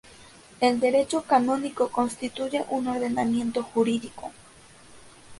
[0.61, 4.31] El derecho canónico constituye un ordenamiento jurídico.